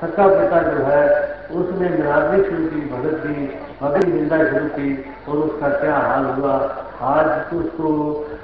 सच्चा 0.00 0.26
पिता 0.26 0.62
जो 0.62 0.84
है, 0.84 1.36
उसने 1.50 1.88
निरादरी 1.88 2.44
शुरू 2.44 2.66
की, 2.66 2.80
भगत 2.90 3.22
की, 3.26 3.60
भगत 3.82 4.04
निंदा 4.04 4.38
शुरू 4.38 4.66
की, 4.66 5.14
और 5.28 5.36
उसका 5.36 5.68
क्या 5.68 5.96
हाल 5.96 6.24
हुआ? 6.24 6.76
आज 7.00 7.54
उसको 7.54 7.90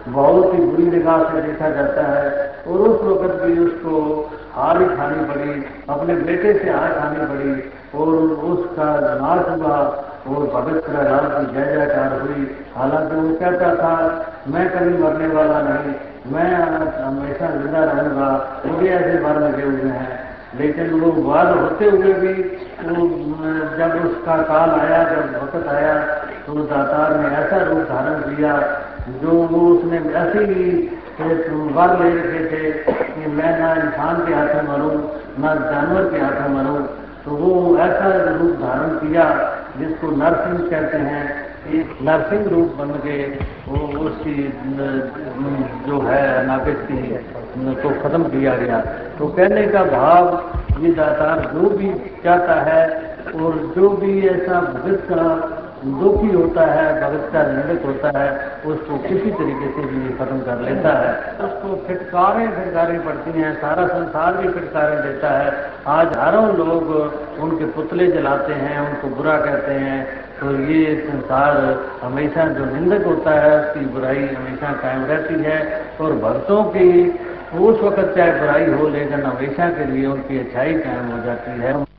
बहुत 0.09 0.55
ही 0.55 0.59
बुरी 0.59 0.83
निगाह 0.83 1.23
से 1.23 1.43
देखा 1.43 1.69
जाता 1.71 2.03
है, 2.03 2.55
और 2.69 2.79
उस 2.79 3.23
वक्त 3.23 3.43
भी 3.43 3.59
उसको 3.59 4.31
हार 4.55 4.83
ही 4.83 4.89
खानी 4.89 5.25
पड़ी, 5.25 5.65
अपने 5.89 6.15
बेटे 6.15 6.59
से 6.59 6.71
हार 6.71 6.93
खानी 6.93 7.27
पड़ी, 7.27 7.73
और 7.95 8.09
उसका 8.53 8.85
नाश 9.01 9.61
हुआ 9.61 10.05
और 10.23 10.43
भगत 10.47 10.85
प्रहलाद 10.85 11.25
की 11.31 11.55
जय 11.55 11.65
जयकार 11.73 12.21
हुई 12.21 12.43
हालाँकि 12.77 13.17
वो 13.17 13.35
कहता 13.37 13.75
था, 13.75 13.95
मैं 14.49 14.69
कभी 14.71 14.99
मरने 14.99 15.27
वाला 15.29 15.61
नहीं, 15.63 15.95
मैं 16.33 16.51
हमेशा 16.99 17.51
ज़िंदा 17.53 17.85
रहूँगा, 17.85 18.29
मुझे 18.67 18.89
ऐसे 18.91 19.19
बार 19.21 19.41
लगे 19.41 19.63
हुए 19.63 19.91
हैं। 19.93 20.21
लेकिन 20.59 20.91
वो 21.01 21.11
वाद 21.23 21.49
होते 21.49 21.85
हुए 21.87 22.13
भी 22.15 22.33
वो, 22.85 23.07
जब 23.77 23.93
उसका 24.05 24.37
काल 24.43 24.71
आया, 24.71 25.03
जब 25.05 25.37
वक्त 25.43 25.69
आया 25.69 25.95
तो 26.47 26.55
दातार 26.65 27.17
ने 27.17 27.29
ऐसा 27.37 27.57
रूप 27.65 27.79
धारण 27.89 28.21
किया 28.23 28.57
जो 29.23 29.33
वो 29.53 29.61
उसने 29.69 29.99
ऐसे 30.19 30.45
ही 30.45 30.65
वर 31.21 31.99
ले 31.99 32.11
रखे 32.11 32.43
थे 32.51 32.71
कि 32.83 33.31
मैं 33.31 33.59
ना 33.61 33.73
इंसान 33.75 34.17
के 34.27 34.35
हाथ 34.35 34.55
मरूं, 34.65 34.97
ना 35.39 35.55
जानवर 35.63 36.09
के 36.11 36.21
हाथ 36.21 36.49
मरूं। 36.51 36.79
तो 37.25 37.31
वो 37.37 37.79
ऐसा 37.79 38.07
रूप 38.31 38.53
धारण 38.61 38.95
किया 38.99 39.25
जिसको 39.79 40.11
नर्सिंग 40.17 40.69
कहते 40.71 40.99
हैं, 40.99 41.25
एक 41.73 41.99
नर्सिंग 42.03 42.47
रूप 42.47 42.75
बन 42.79 42.91
के 43.05 43.17
वो 43.69 43.79
उसकी 44.01 44.35
जो 45.87 46.01
है 46.01 46.23
नाकिस 46.47 46.81
की 46.83 46.99
खत्म 48.03 48.23
किया 48.25 48.55
गया। 48.57 48.81
तो 49.19 49.27
कहने 49.29 49.67
का 49.67 49.83
भाव 49.87 50.85
ये 50.85 50.93
दातार 50.93 51.41
जो 51.55 51.69
भी 51.71 51.93
चाहता 52.25 52.55
है 52.63 52.83
और 53.35 53.57
जो 53.77 53.89
भी 53.97 54.13
ऐसा 54.29 54.61
भविष्य 54.63 55.62
दुखी 55.85 56.33
होता 56.35 56.67
है 56.67 57.01
भगत 57.01 57.31
का 57.33 57.43
निंदक 57.43 57.87
होता 57.87 58.19
है, 58.19 58.51
उसको 58.67 58.99
किसी 58.99 59.31
तरीके 59.31 59.69
से 59.69 59.87
भी 59.87 60.19
खत्म 60.19 60.39
कर 60.39 60.61
लेता 60.61 60.89
है। 60.89 61.35
उसको 61.47 61.85
फिटकारें 61.89 62.51
फिटकारें 62.51 63.05
पड़ती 63.05 63.41
हैं, 63.41 63.61
सारा 63.61 63.87
संसार 63.87 64.37
भी 64.37 64.49
फिटकारें 64.49 65.03
देता 65.03 65.31
है। 65.31 65.71
आज 65.87 66.17
हरों 66.19 66.57
लोग 66.57 66.91
उनके 67.41 67.65
पुतले 67.65 68.07
जलाते 68.07 68.53
हैं, 68.53 68.89
उनको 68.89 69.17
बुरा 69.17 69.37
कहते 69.37 69.73
हैं। 69.73 70.07
तो 70.41 70.57
ये 70.57 71.09
संसार 71.11 71.81
हमेशा 72.03 72.45
जो 72.45 72.65
निंदक 72.65 73.07
होता 73.07 73.31
है, 73.31 73.61
उसकी 73.61 73.87
बुराई 73.87 74.19
हमेशा 74.19 74.73
कायम 74.73 75.05
रहती 75.05 75.35
है। 75.35 75.85
और 76.01 76.13
भक्तों 76.13 76.65
की 76.65 77.19
उस 77.59 77.81
वक्त 77.81 78.17
चाहे 78.17 78.41
बुराई 78.41 78.71
हो, 78.71 78.89
लेकिन 78.89 79.23
हमेशा 79.23 79.71
के 79.71 79.85
लिए 79.85 80.07
उनकी 80.07 80.39
अच्छाई 80.39 80.75
कायम 80.75 81.07
हो 81.07 81.25
जाती 81.25 81.61
है। 81.61 81.92